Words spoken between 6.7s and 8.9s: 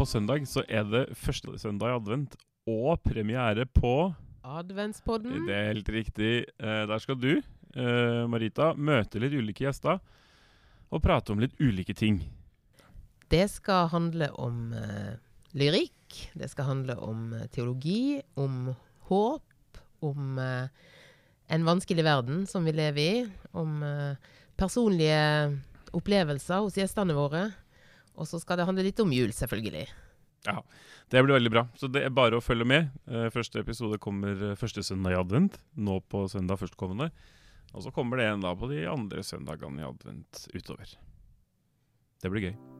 der skal du, eh, Marita,